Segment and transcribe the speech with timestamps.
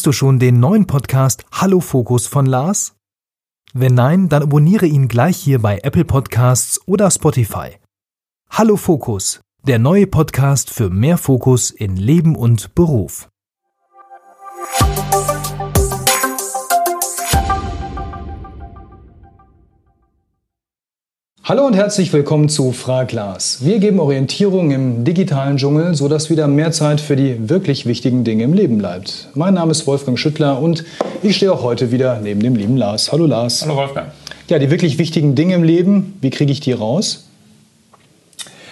[0.00, 2.94] Kennst du schon den neuen Podcast Hallo Fokus von Lars?
[3.74, 7.76] Wenn nein, dann abonniere ihn gleich hier bei Apple Podcasts oder Spotify.
[8.48, 13.28] Hallo Fokus, der neue Podcast für mehr Fokus in Leben und Beruf.
[21.42, 23.64] Hallo und herzlich willkommen zu Frag Lars.
[23.64, 28.44] Wir geben Orientierung im digitalen Dschungel, sodass wieder mehr Zeit für die wirklich wichtigen Dinge
[28.44, 29.30] im Leben bleibt.
[29.34, 30.84] Mein Name ist Wolfgang Schüttler und
[31.22, 33.10] ich stehe auch heute wieder neben dem lieben Lars.
[33.10, 33.62] Hallo Lars.
[33.62, 34.08] Hallo Wolfgang.
[34.48, 37.24] Ja, die wirklich wichtigen Dinge im Leben, wie kriege ich die raus?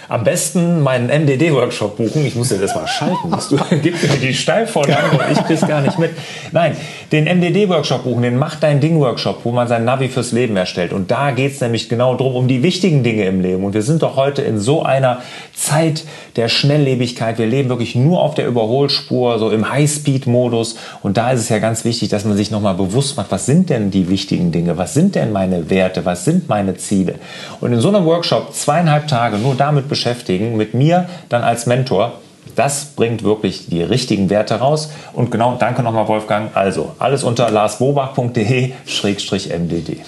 [0.09, 2.25] Am besten meinen MDD-Workshop buchen.
[2.25, 3.31] Ich muss dir das mal schalten.
[3.51, 6.13] Du gibst mir die Steilvorlage und ich krieg's gar nicht mit.
[6.53, 6.77] Nein,
[7.13, 10.93] den MDD-Workshop buchen, den Mach dein Ding-Workshop, wo man sein Navi fürs Leben erstellt.
[10.93, 13.65] Und da geht's nämlich genau drum, um die wichtigen Dinge im Leben.
[13.65, 15.19] Und wir sind doch heute in so einer
[15.55, 16.05] Zeit
[16.37, 17.39] der Schnelllebigkeit.
[17.39, 20.77] Wir leben wirklich nur auf der Überholspur, so im High-Speed-Modus.
[21.03, 23.69] Und da ist es ja ganz wichtig, dass man sich nochmal bewusst macht, was sind
[23.69, 24.79] denn die wichtigen Dinge?
[24.79, 26.05] Was sind denn meine Werte?
[26.07, 27.17] Was sind meine Ziele?
[27.61, 31.67] Und in so einem Workshop zweieinhalb Tage nur damit beschäftigen, beschäftigen, mit mir dann als
[31.67, 32.13] Mentor.
[32.55, 34.91] Das bringt wirklich die richtigen Werte raus.
[35.13, 36.57] Und genau, danke nochmal Wolfgang.
[36.57, 39.99] Also, alles unter larsbobach.de-mdd.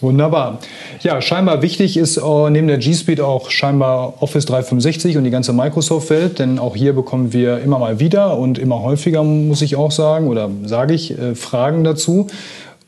[0.00, 0.58] Wunderbar.
[1.00, 5.54] Ja, scheinbar wichtig ist äh, neben der G-Speed auch scheinbar Office 365 und die ganze
[5.54, 9.90] Microsoft-Welt, denn auch hier bekommen wir immer mal wieder und immer häufiger, muss ich auch
[9.90, 12.26] sagen, oder sage ich, äh, Fragen dazu.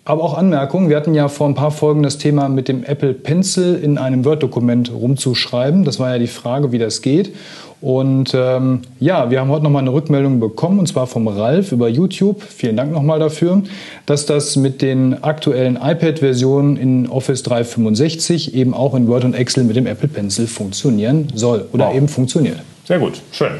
[0.09, 0.89] Aber auch Anmerkungen.
[0.89, 4.25] Wir hatten ja vor ein paar Folgen das Thema mit dem Apple Pencil in einem
[4.25, 5.85] Word-Dokument rumzuschreiben.
[5.85, 7.35] Das war ja die Frage, wie das geht.
[7.83, 11.91] Und ähm, ja, wir haben heute nochmal eine Rückmeldung bekommen, und zwar vom Ralf über
[11.91, 12.41] YouTube.
[12.43, 13.63] Vielen Dank nochmal dafür,
[14.07, 19.65] dass das mit den aktuellen iPad-Versionen in Office 365 eben auch in Word und Excel
[19.65, 21.95] mit dem Apple Pencil funktionieren soll oder wow.
[21.95, 22.61] eben funktioniert.
[22.87, 23.53] Sehr gut, schön.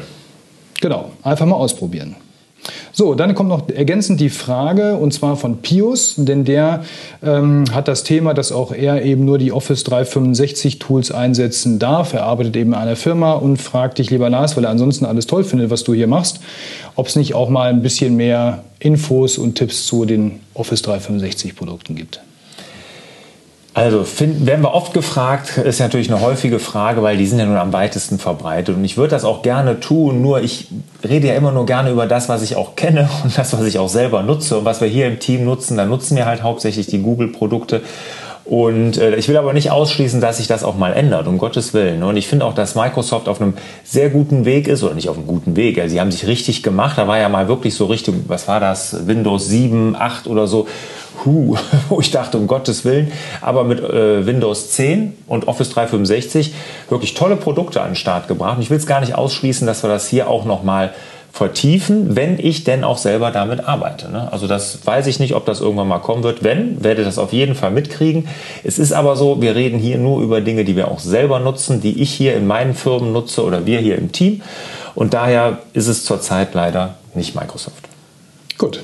[0.81, 2.15] Genau, einfach mal ausprobieren.
[2.91, 6.83] So, dann kommt noch ergänzend die Frage, und zwar von Pius, denn der
[7.23, 12.13] ähm, hat das Thema, dass auch er eben nur die Office 365 Tools einsetzen darf.
[12.13, 15.27] Er arbeitet eben in einer Firma und fragt dich, lieber Lars, weil er ansonsten alles
[15.27, 16.39] toll findet, was du hier machst,
[16.95, 21.55] ob es nicht auch mal ein bisschen mehr Infos und Tipps zu den Office 365
[21.55, 22.21] Produkten gibt.
[23.79, 27.45] Also find, werden wir oft gefragt, ist natürlich eine häufige Frage, weil die sind ja
[27.45, 28.75] nun am weitesten verbreitet.
[28.75, 30.67] Und ich würde das auch gerne tun, nur ich
[31.01, 33.79] rede ja immer nur gerne über das, was ich auch kenne und das, was ich
[33.79, 34.57] auch selber nutze.
[34.57, 37.81] Und was wir hier im Team nutzen, da nutzen wir halt hauptsächlich die Google-Produkte.
[38.49, 41.75] Und äh, ich will aber nicht ausschließen, dass sich das auch mal ändert, um Gottes
[41.75, 42.01] Willen.
[42.01, 45.17] Und ich finde auch, dass Microsoft auf einem sehr guten Weg ist, oder nicht auf
[45.17, 45.77] einem guten Weg.
[45.77, 46.97] Also sie haben sich richtig gemacht.
[46.97, 50.67] Da war ja mal wirklich so Richtung, was war das, Windows 7, 8 oder so,
[51.23, 51.57] huh,
[51.89, 53.11] wo ich dachte, um Gottes Willen.
[53.41, 56.51] Aber mit äh, Windows 10 und Office 365
[56.89, 58.57] wirklich tolle Produkte an den Start gebracht.
[58.57, 60.95] Und ich will es gar nicht ausschließen, dass wir das hier auch nochmal
[61.39, 64.11] vertiefen, wenn ich denn auch selber damit arbeite.
[64.11, 64.27] Ne?
[64.29, 66.43] Also das weiß ich nicht, ob das irgendwann mal kommen wird.
[66.43, 68.27] Wenn, werde das auf jeden Fall mitkriegen.
[68.65, 71.79] Es ist aber so, wir reden hier nur über Dinge, die wir auch selber nutzen,
[71.79, 74.41] die ich hier in meinen Firmen nutze oder wir hier im Team.
[74.95, 77.87] Und daher ist es zurzeit leider nicht Microsoft.
[78.57, 78.81] Gut,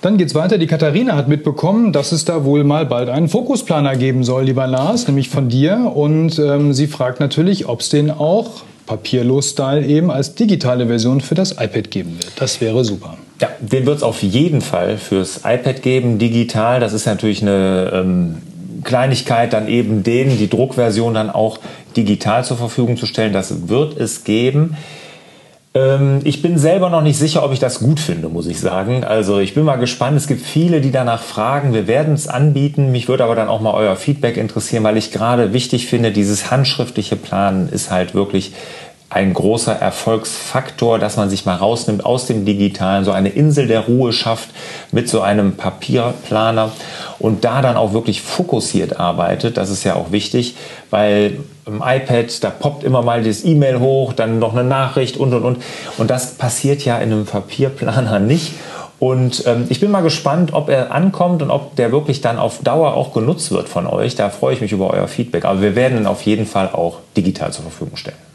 [0.00, 0.56] dann geht's weiter.
[0.56, 4.66] Die Katharina hat mitbekommen, dass es da wohl mal bald einen Fokusplaner geben soll, lieber
[4.66, 5.92] Lars, nämlich von dir.
[5.94, 11.34] Und ähm, sie fragt natürlich, ob es den auch Papierlos-Style eben als digitale Version für
[11.34, 12.32] das iPad geben wird.
[12.36, 13.16] Das wäre super.
[13.40, 16.80] Ja, den wird es auf jeden Fall fürs iPad geben, digital.
[16.80, 18.36] Das ist natürlich eine ähm,
[18.84, 21.58] Kleinigkeit, dann eben den, die Druckversion dann auch
[21.96, 23.32] digital zur Verfügung zu stellen.
[23.32, 24.76] Das wird es geben.
[25.74, 29.04] Ähm, ich bin selber noch nicht sicher, ob ich das gut finde, muss ich sagen.
[29.04, 30.16] Also ich bin mal gespannt.
[30.16, 31.72] Es gibt viele, die danach fragen.
[31.72, 32.92] Wir werden es anbieten.
[32.92, 36.50] Mich würde aber dann auch mal euer Feedback interessieren, weil ich gerade wichtig finde, dieses
[36.50, 38.52] handschriftliche Planen ist halt wirklich
[39.12, 43.80] ein großer Erfolgsfaktor, dass man sich mal rausnimmt aus dem Digitalen, so eine Insel der
[43.80, 44.48] Ruhe schafft
[44.90, 46.72] mit so einem Papierplaner
[47.18, 49.58] und da dann auch wirklich fokussiert arbeitet.
[49.58, 50.56] Das ist ja auch wichtig,
[50.88, 55.34] weil im iPad, da poppt immer mal das E-Mail hoch, dann noch eine Nachricht und
[55.34, 55.62] und und.
[55.98, 58.54] Und das passiert ja in einem Papierplaner nicht.
[58.98, 62.60] Und ähm, ich bin mal gespannt, ob er ankommt und ob der wirklich dann auf
[62.60, 64.14] Dauer auch genutzt wird von euch.
[64.14, 65.44] Da freue ich mich über euer Feedback.
[65.44, 68.31] Aber wir werden ihn auf jeden Fall auch digital zur Verfügung stellen.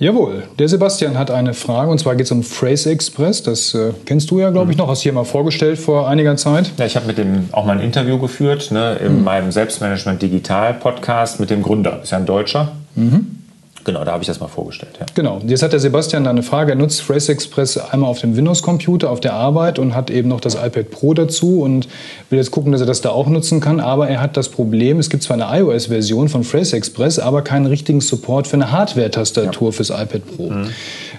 [0.00, 3.42] Jawohl, der Sebastian hat eine Frage und zwar geht es um Phrase Express.
[3.42, 4.88] Das äh, kennst du ja, glaube ich, noch.
[4.88, 6.72] Hast du hier mal vorgestellt vor einiger Zeit.
[6.78, 9.24] Ja, ich habe mit dem auch mal ein Interview geführt ne, in mhm.
[9.24, 12.00] meinem Selbstmanagement Digital Podcast mit dem Gründer.
[12.02, 12.72] Ist ja ein Deutscher.
[12.94, 13.39] Mhm.
[13.84, 14.92] Genau, da habe ich das mal vorgestellt.
[15.00, 15.06] Ja.
[15.14, 15.40] Genau.
[15.46, 16.72] Jetzt hat der Sebastian da eine Frage.
[16.72, 20.40] Er nutzt Phrase Express einmal auf dem Windows-Computer auf der Arbeit und hat eben noch
[20.40, 21.88] das iPad Pro dazu und
[22.28, 23.80] will jetzt gucken, dass er das da auch nutzen kann.
[23.80, 27.66] Aber er hat das Problem, es gibt zwar eine iOS-Version von Phrase Express, aber keinen
[27.66, 29.72] richtigen Support für eine Hardware-Tastatur ja.
[29.72, 30.50] fürs iPad Pro.
[30.50, 30.68] Mhm.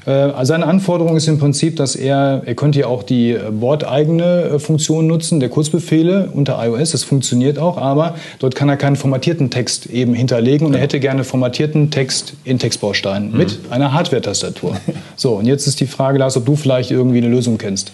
[0.05, 4.59] Äh, seine Anforderung ist im Prinzip, dass er, er könnte ja auch die bordeigene äh,
[4.59, 6.91] Funktion nutzen, der Kurzbefehle unter iOS.
[6.91, 10.99] Das funktioniert auch, aber dort kann er keinen formatierten Text eben hinterlegen und er hätte
[10.99, 13.37] gerne formatierten Text in Textbausteinen mhm.
[13.37, 14.77] mit einer Hardware-Tastatur.
[15.15, 17.91] so, und jetzt ist die Frage, Lars, ob du vielleicht irgendwie eine Lösung kennst.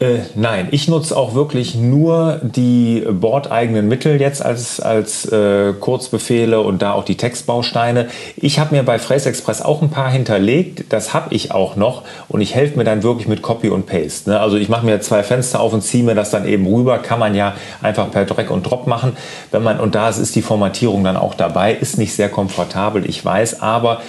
[0.00, 6.60] Äh, nein, ich nutze auch wirklich nur die bordeigenen Mittel jetzt als, als äh, Kurzbefehle
[6.60, 8.06] und da auch die Textbausteine.
[8.36, 12.02] Ich habe mir bei Phrase Express auch ein paar hinterlegt, das habe ich auch noch
[12.28, 14.30] und ich helfe mir dann wirklich mit Copy und Paste.
[14.30, 14.38] Ne?
[14.40, 17.18] Also ich mache mir zwei Fenster auf und ziehe mir das dann eben rüber, kann
[17.18, 19.16] man ja einfach per Drag und Drop machen.
[19.50, 23.24] Wenn man, und da ist die Formatierung dann auch dabei, ist nicht sehr komfortabel, ich
[23.24, 24.00] weiß, aber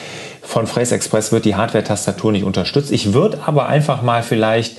[0.43, 2.91] von Phrase Express wird die Hardware-Tastatur nicht unterstützt.
[2.91, 4.77] Ich würde aber einfach mal vielleicht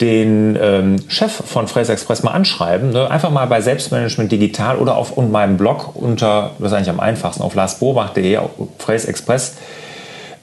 [0.00, 2.90] den ähm, Chef von Phrase Express mal anschreiben.
[2.90, 3.08] Ne?
[3.10, 7.00] Einfach mal bei Selbstmanagement Digital oder auf und meinem Blog unter, das ist eigentlich am
[7.00, 8.38] einfachsten, auf larsbobach.de,
[8.78, 9.54] Phrase Express,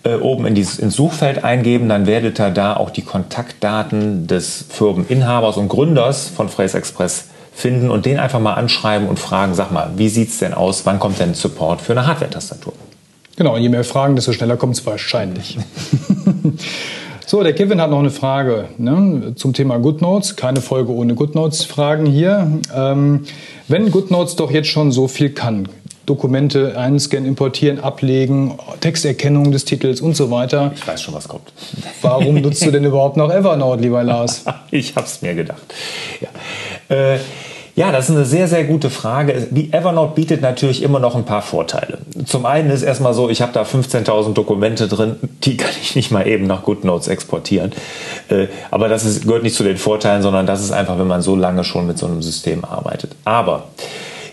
[0.04, 1.90] äh, oben in dieses, ins Suchfeld eingeben.
[1.90, 7.92] Dann werdet ihr da auch die Kontaktdaten des Firmeninhabers und Gründers von Phrase Express finden
[7.92, 11.00] und den einfach mal anschreiben und fragen, sag mal, wie sieht es denn aus, wann
[11.00, 12.74] kommt denn Support für eine Hardware-Tastatur?
[13.36, 15.58] Genau, je mehr Fragen, desto schneller kommt es wahrscheinlich.
[17.32, 20.36] So, der Kevin hat noch eine Frage ne, zum Thema GoodNotes.
[20.36, 22.60] Keine Folge ohne GoodNotes-Fragen hier.
[22.76, 23.24] Ähm,
[23.70, 25.70] wenn GoodNotes doch jetzt schon so viel kann,
[26.06, 30.74] Dokumente einscannen, importieren, ablegen, Texterkennung des Titels und so weiter.
[30.76, 31.54] Ich weiß schon, was kommt.
[32.02, 34.44] Warum nutzt du denn überhaupt noch Evernote, lieber Lars?
[34.70, 35.74] ich habe es mir gedacht.
[36.20, 36.94] Ja.
[36.94, 37.20] Äh,
[37.76, 39.48] ja, das ist eine sehr, sehr gute Frage.
[39.72, 42.00] Evernote bietet natürlich immer noch ein paar Vorteile.
[42.26, 46.12] Zum einen ist erstmal so, ich habe da 15.000 Dokumente drin, die kann ich nicht
[46.12, 47.72] mal eben nach GoodNotes exportieren.
[48.30, 51.22] Äh, aber das ist, gehört nicht zu den Vorteilen, sondern das ist einfach, wenn man
[51.22, 53.16] so lange schon mit so einem System arbeitet.
[53.26, 53.66] Aber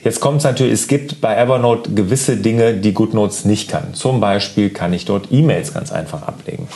[0.04, 3.94] Jetzt kommt es natürlich, es gibt bei Evernote gewisse Dinge, die GoodNotes nicht kann.
[3.94, 6.68] Zum Beispiel kann ich dort E-Mails ganz einfach ablegen.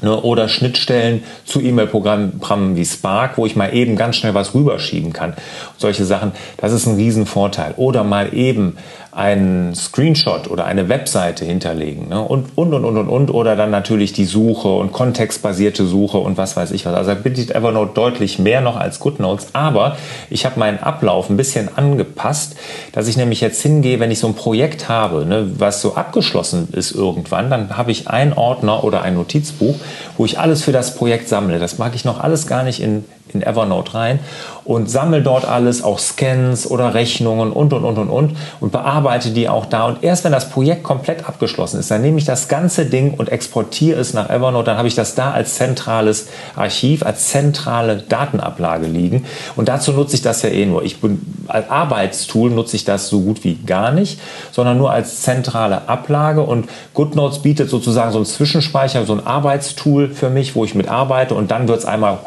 [0.00, 5.12] Ne, oder Schnittstellen zu E-Mail-Programmen wie Spark, wo ich mal eben ganz schnell was rüberschieben
[5.12, 5.34] kann.
[5.76, 7.74] Solche Sachen, das ist ein Riesenvorteil.
[7.76, 8.76] Oder mal eben
[9.18, 12.22] einen Screenshot oder eine Webseite hinterlegen ne?
[12.22, 16.56] und, und, und, und, und, oder dann natürlich die Suche und kontextbasierte Suche und was
[16.56, 16.94] weiß ich was.
[16.94, 19.96] Also bietet Evernote deutlich mehr noch als GoodNotes, aber
[20.30, 22.54] ich habe meinen Ablauf ein bisschen angepasst,
[22.92, 26.68] dass ich nämlich jetzt hingehe, wenn ich so ein Projekt habe, ne, was so abgeschlossen
[26.70, 29.74] ist irgendwann, dann habe ich einen Ordner oder ein Notizbuch,
[30.16, 31.58] wo ich alles für das Projekt sammle.
[31.58, 34.18] Das mag ich noch alles gar nicht in, in Evernote rein
[34.64, 39.30] und sammle dort alles, auch Scans oder Rechnungen und, und, und, und, und und bearbeite
[39.30, 39.86] die auch da.
[39.86, 43.30] Und erst wenn das Projekt komplett abgeschlossen ist, dann nehme ich das ganze Ding und
[43.30, 44.66] exportiere es nach Evernote.
[44.66, 49.24] Dann habe ich das da als zentrales Archiv, als zentrale Datenablage liegen.
[49.56, 50.82] Und dazu nutze ich das ja eh nur.
[50.82, 54.20] Ich bin, als Arbeitstool nutze ich das so gut wie gar nicht,
[54.52, 56.42] sondern nur als zentrale Ablage.
[56.42, 60.88] Und GoodNotes bietet sozusagen so einen Zwischenspeicher, so ein Arbeitstool für mich, wo ich mit
[60.88, 61.34] arbeite.
[61.34, 62.18] Und dann wird es einmal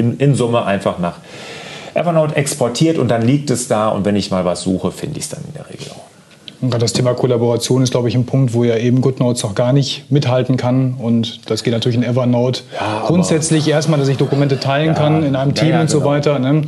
[0.00, 1.18] in, in Summe einfach nach
[1.94, 5.24] Evernote exportiert und dann liegt es da und wenn ich mal was suche, finde ich
[5.24, 6.10] es dann in der Regel auch.
[6.62, 9.72] Und das Thema Kollaboration ist, glaube ich, ein Punkt, wo ja eben GoodNotes noch gar
[9.72, 10.94] nicht mithalten kann.
[10.98, 12.62] Und das geht natürlich in Evernote.
[12.78, 16.00] Ja, Grundsätzlich erstmal, dass ich Dokumente teilen ja, kann in einem Team ja, und so
[16.00, 16.10] genau.
[16.10, 16.38] weiter.
[16.38, 16.62] Ne?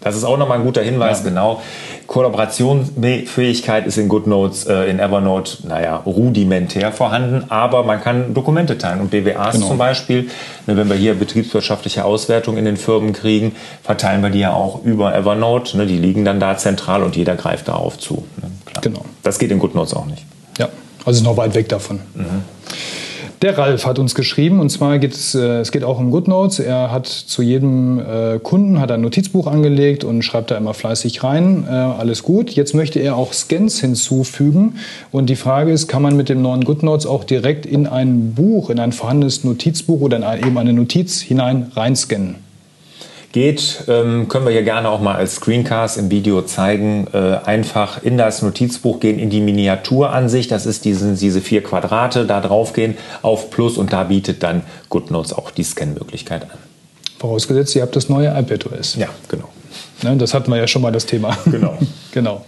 [0.00, 1.60] Das ist auch nochmal ein guter Hinweis, genau.
[2.06, 9.00] Kollaborationsfähigkeit ist in GoodNotes, äh, in Evernote, naja, rudimentär vorhanden, aber man kann Dokumente teilen
[9.00, 9.68] und BWAs genau.
[9.68, 10.30] zum Beispiel,
[10.66, 14.82] ne, wenn wir hier betriebswirtschaftliche Auswertung in den Firmen kriegen, verteilen wir die ja auch
[14.84, 18.24] über Evernote, ne, die liegen dann da zentral und jeder greift darauf zu.
[18.40, 18.50] Ne,
[18.80, 19.04] genau.
[19.22, 20.24] Das geht in GoodNotes auch nicht.
[20.58, 20.68] Ja,
[21.04, 22.00] also ist noch weit weg davon.
[22.14, 22.44] Mhm.
[23.40, 26.58] Der Ralf hat uns geschrieben und zwar geht es, äh, es geht auch um GoodNotes.
[26.58, 31.22] Er hat zu jedem äh, Kunden hat ein Notizbuch angelegt und schreibt da immer fleißig
[31.22, 31.64] rein.
[31.64, 32.50] Äh, alles gut.
[32.50, 34.80] Jetzt möchte er auch Scans hinzufügen
[35.12, 38.70] und die Frage ist, kann man mit dem neuen GoodNotes auch direkt in ein Buch,
[38.70, 42.47] in ein vorhandenes Notizbuch oder in ein, eben eine Notiz hinein reinscannen?
[43.32, 47.06] Geht, ähm, können wir hier gerne auch mal als Screencast im Video zeigen.
[47.12, 50.50] Äh, einfach in das Notizbuch gehen, in die Miniaturansicht.
[50.50, 54.62] Das ist diesen, diese vier Quadrate, da drauf gehen, auf Plus und da bietet dann
[54.88, 56.58] GoodNotes auch die Scan-Möglichkeit an.
[57.18, 58.94] Vorausgesetzt, ihr habt das neue iPadOS.
[58.96, 59.48] Ja, genau.
[60.02, 61.36] Ne, das hatten wir ja schon mal das Thema.
[61.46, 61.76] Genau.
[62.12, 62.44] genau.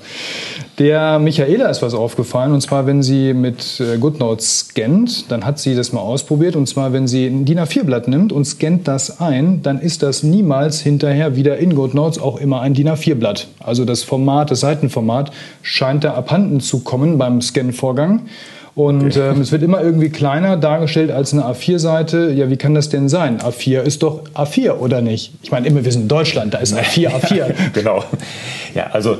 [0.80, 5.58] Der Michaela ist was aufgefallen und zwar, wenn sie mit äh, GoodNotes scannt, dann hat
[5.58, 9.20] sie das mal ausprobiert und zwar, wenn sie ein DIN A4-Blatt nimmt und scannt das
[9.20, 13.48] ein, dann ist das niemals hinterher wieder in GoodNotes auch immer ein DIN A4-Blatt.
[13.58, 18.22] Also das Format, das Seitenformat scheint da abhanden zu kommen beim Scan-Vorgang.
[18.74, 22.32] Und ähm, es wird immer irgendwie kleiner dargestellt als eine A4-Seite.
[22.34, 23.38] Ja, wie kann das denn sein?
[23.38, 25.34] A4 ist doch A4, oder nicht?
[25.42, 27.52] Ich meine, immer, wir sind in Deutschland, da ist A4 A4.
[27.74, 28.02] genau.
[28.74, 29.18] Ja, also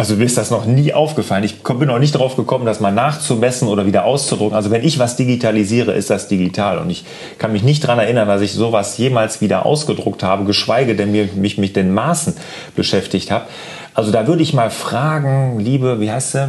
[0.00, 1.44] Also mir ist das noch nie aufgefallen.
[1.44, 4.56] Ich bin noch nicht darauf gekommen, das mal nachzumessen oder wieder auszudrucken.
[4.56, 6.78] Also wenn ich was digitalisiere, ist das digital.
[6.78, 7.04] Und ich
[7.36, 11.58] kann mich nicht daran erinnern, dass ich sowas jemals wieder ausgedruckt habe, geschweige denn mich
[11.58, 12.32] mit den Maßen
[12.74, 13.44] beschäftigt habe.
[13.92, 16.48] Also da würde ich mal fragen, liebe, wie heißt sie?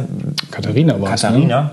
[0.50, 1.60] Katharina war Katharina.
[1.60, 1.70] Ne?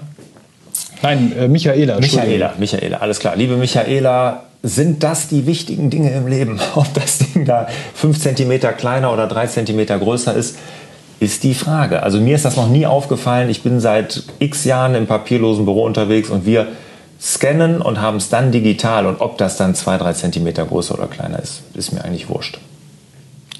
[1.01, 1.97] Nein, äh, Michaela.
[1.97, 3.37] Michaela, Michaela, alles klar.
[3.37, 6.59] Liebe Michaela, sind das die wichtigen Dinge im Leben?
[6.75, 10.57] Ob das Ding da 5 cm kleiner oder 3 cm größer ist,
[11.19, 12.03] ist die Frage.
[12.03, 13.49] Also mir ist das noch nie aufgefallen.
[13.49, 16.67] Ich bin seit x Jahren im papierlosen Büro unterwegs und wir
[17.21, 19.05] scannen und haben es dann digital.
[19.05, 22.59] Und ob das dann 2, 3 cm größer oder kleiner ist, ist mir eigentlich wurscht.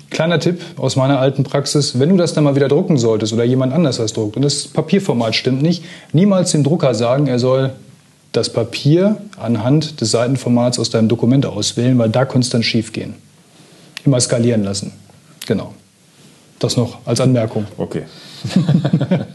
[0.09, 3.43] Kleiner Tipp aus meiner alten Praxis, wenn du das dann mal wieder drucken solltest oder
[3.43, 7.71] jemand anders das druckt und das Papierformat stimmt nicht, niemals dem Drucker sagen, er soll
[8.31, 12.91] das Papier anhand des Seitenformats aus deinem Dokument auswählen, weil da könnte es dann schief
[12.91, 13.15] gehen.
[14.03, 14.93] Immer skalieren lassen.
[15.45, 15.73] Genau.
[16.59, 17.65] Das noch als Anmerkung.
[17.77, 18.03] Okay.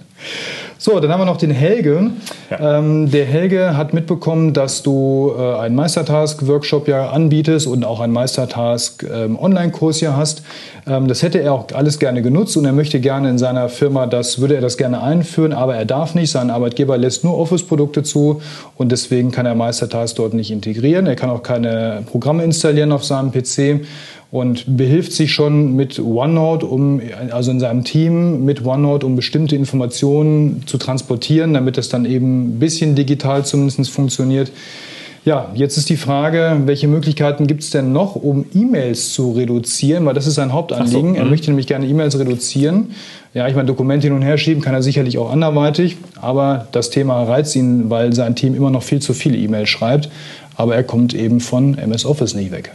[0.85, 2.11] So, dann haben wir noch den Helge.
[2.51, 2.79] Ja.
[2.79, 8.13] Ähm, der Helge hat mitbekommen, dass du äh, einen Meistertask-Workshop ja anbietest und auch einen
[8.13, 10.43] Meistertask-Online-Kurs ähm, ja hast.
[10.87, 14.07] Ähm, das hätte er auch alles gerne genutzt und er möchte gerne in seiner Firma,
[14.07, 16.31] das würde er das gerne einführen, aber er darf nicht.
[16.31, 18.43] Sein Arbeitgeber lässt nur Office-Produkte zu
[18.77, 21.07] und deswegen kann er Meistertask dort nicht integrieren.
[21.07, 23.87] Er kann auch keine Programme installieren auf seinem PC
[24.31, 27.01] und behilft sich schon mit OneNote, um,
[27.31, 32.57] also in seinem Team mit OneNote, um bestimmte Informationen zu transportieren, damit es dann eben
[32.57, 34.51] ein bisschen digital zumindest funktioniert.
[35.25, 40.05] Ja, jetzt ist die Frage, welche Möglichkeiten gibt es denn noch, um E-Mails zu reduzieren?
[40.05, 41.15] Weil das ist sein Hauptanliegen.
[41.15, 41.31] So, er mhm.
[41.31, 42.91] möchte nämlich gerne E-Mails reduzieren.
[43.33, 46.91] Ja, ich meine, Dokumente hin und her schieben kann er sicherlich auch anderweitig, aber das
[46.91, 50.11] Thema reizt ihn, weil sein Team immer noch viel zu viele E-Mails schreibt.
[50.57, 52.73] Aber er kommt eben von MS Office nicht weg.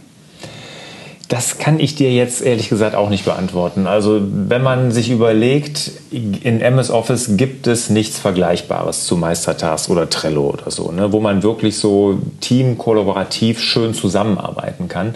[1.30, 3.86] Das kann ich dir jetzt ehrlich gesagt auch nicht beantworten.
[3.86, 10.10] Also wenn man sich überlegt, in MS Office gibt es nichts Vergleichbares zu Meistertask oder
[10.10, 15.14] Trello oder so, ne, wo man wirklich so teamkollaborativ schön zusammenarbeiten kann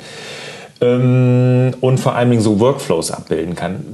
[0.81, 3.85] und vor allen Dingen so Workflows abbilden kann.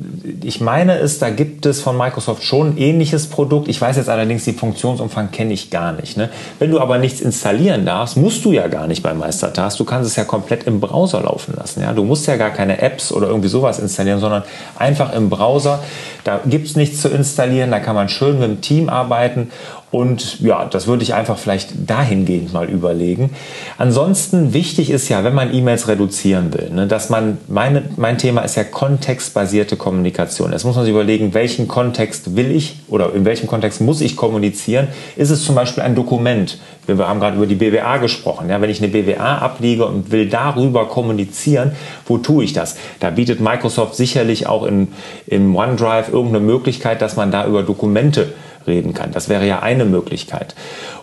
[0.42, 3.68] Ich meine es, da gibt es von Microsoft schon ein ähnliches Produkt.
[3.68, 6.16] Ich weiß jetzt allerdings, die Funktionsumfang kenne ich gar nicht.
[6.16, 6.30] Ne?
[6.58, 9.76] Wenn du aber nichts installieren darfst, musst du ja gar nicht bei Meistertask.
[9.76, 11.82] Du kannst es ja komplett im Browser laufen lassen.
[11.82, 11.92] Ja?
[11.92, 14.42] Du musst ja gar keine Apps oder irgendwie sowas installieren, sondern
[14.76, 15.80] einfach im Browser.
[16.24, 19.50] Da gibt es nichts zu installieren, da kann man schön mit dem Team arbeiten
[19.92, 23.30] und ja, das würde ich einfach vielleicht dahingehend mal überlegen.
[23.76, 28.42] Ansonsten wichtig ist ja, wenn man E-Mails reduzieren will, ne, dass man, meine, mein Thema
[28.42, 30.52] ist ja kontextbasierte Kommunikation.
[30.52, 34.14] Jetzt muss man sich überlegen, welchen Kontext will ich oder in welchem Kontext muss ich
[34.14, 34.86] kommunizieren?
[35.16, 36.58] Ist es zum Beispiel ein Dokument?
[36.86, 38.48] Wir haben gerade über die BWA gesprochen.
[38.48, 41.72] Ja, wenn ich eine BWA abliege und will darüber kommunizieren,
[42.06, 42.76] wo tue ich das?
[43.00, 44.88] Da bietet Microsoft sicherlich auch in,
[45.26, 48.34] in OneDrive irgendeine Möglichkeit, dass man da über Dokumente
[48.66, 49.12] reden kann.
[49.12, 50.54] Das wäre ja eine Möglichkeit.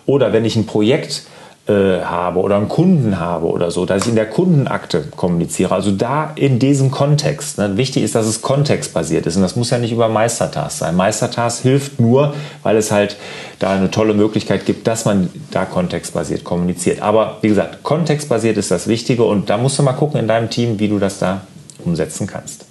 [0.05, 1.23] Oder wenn ich ein Projekt
[1.67, 5.75] äh, habe oder einen Kunden habe oder so, dass ich in der Kundenakte kommuniziere.
[5.75, 7.57] Also da in diesem Kontext.
[7.57, 7.75] Ne?
[7.75, 10.95] Wichtig ist, dass es kontextbasiert ist und das muss ja nicht über Meistertask sein.
[10.95, 12.33] Meistertask hilft nur,
[12.63, 13.17] weil es halt
[13.59, 17.01] da eine tolle Möglichkeit gibt, dass man da kontextbasiert kommuniziert.
[17.01, 20.49] Aber wie gesagt, kontextbasiert ist das Wichtige und da musst du mal gucken in deinem
[20.49, 21.41] Team, wie du das da
[21.83, 22.66] umsetzen kannst.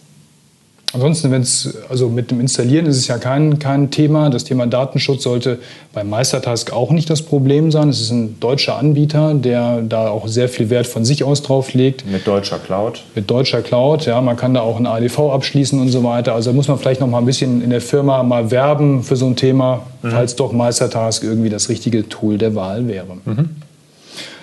[0.97, 4.31] Ansonsten, wenn es, also mit dem Installieren ist es ja kein, kein Thema.
[4.31, 5.59] Das Thema Datenschutz sollte
[5.93, 7.91] beim Meistertask auch nicht das Problem sein.
[7.91, 11.75] Es ist ein deutscher Anbieter, der da auch sehr viel Wert von sich aus drauf
[11.75, 12.11] legt.
[12.11, 13.03] Mit deutscher Cloud.
[13.15, 14.23] Mit deutscher Cloud, ja.
[14.23, 16.33] Man kann da auch ein ADV abschließen und so weiter.
[16.33, 19.17] Also da muss man vielleicht noch mal ein bisschen in der Firma mal werben für
[19.17, 20.13] so ein Thema, mhm.
[20.13, 23.19] falls doch Meistertask irgendwie das richtige Tool der Wahl wäre.
[23.27, 23.51] Mhm.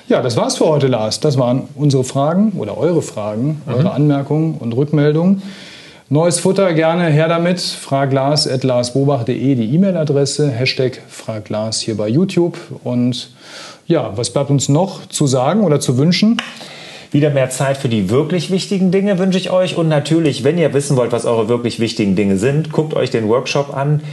[0.07, 1.19] Ja, das war's für heute, Lars.
[1.19, 3.73] Das waren unsere Fragen oder eure Fragen, mhm.
[3.73, 5.41] eure Anmerkungen und Rückmeldungen.
[6.13, 7.59] Neues Futter gerne her damit.
[7.59, 10.51] fraglas.larsbobach.de die E-Mail-Adresse.
[10.51, 12.55] Hashtag fraglas hier bei YouTube.
[12.83, 13.31] Und
[13.87, 16.37] ja, was bleibt uns noch zu sagen oder zu wünschen?
[17.09, 19.75] Wieder mehr Zeit für die wirklich wichtigen Dinge wünsche ich euch.
[19.75, 23.27] Und natürlich, wenn ihr wissen wollt, was eure wirklich wichtigen Dinge sind, guckt euch den
[23.27, 24.03] Workshop an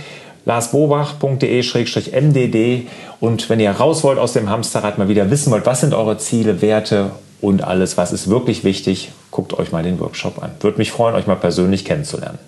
[0.46, 2.86] larsbobach.de-mdd
[3.20, 6.16] und wenn ihr raus wollt aus dem Hamsterrad, mal wieder wissen wollt, was sind eure
[6.16, 10.52] Ziele, Werte und alles, was ist wirklich wichtig, guckt euch mal den Workshop an.
[10.60, 12.38] Würde mich freuen, euch mal persönlich kennenzulernen.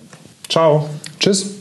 [0.49, 0.89] Ciao.
[1.19, 1.52] Tschüss.